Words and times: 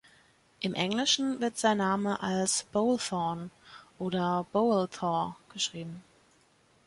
Im 0.61 0.73
Englischen 0.73 1.41
wird 1.41 1.59
sein 1.59 1.77
Name 1.77 2.23
als 2.23 2.63
Bolthorn 2.71 3.51
oder 3.99 4.47
Boelthor 4.51 5.37
geschrieben. 5.53 6.03